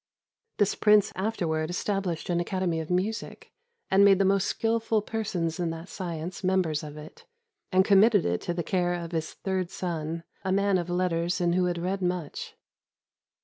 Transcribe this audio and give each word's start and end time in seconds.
This 0.57 0.73
prince 0.73 1.13
afterwards 1.15 1.69
established 1.69 2.31
an 2.31 2.39
academy 2.39 2.79
of 2.79 2.89
music, 2.89 3.51
and 3.91 4.03
made 4.03 4.17
the 4.17 4.25
most 4.25 4.47
skillful 4.47 5.03
persons 5.03 5.59
in 5.59 5.69
that 5.69 5.89
science 5.89 6.43
members 6.43 6.81
of 6.81 6.97
it, 6.97 7.27
and 7.71 7.85
committed 7.85 8.25
it 8.25 8.41
to 8.41 8.53
the 8.55 8.63
care 8.63 8.95
of 8.95 9.11
his 9.11 9.31
third 9.33 9.69
son, 9.69 10.23
a 10.43 10.51
man 10.51 10.79
of 10.79 10.89
letters 10.89 11.39
and 11.39 11.53
who 11.53 11.65
had 11.65 11.77
read 11.77 12.01
much. 12.01 12.57